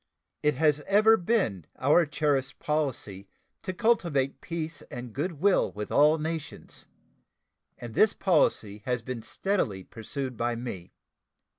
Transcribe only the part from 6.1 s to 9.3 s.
nations, and this policy has been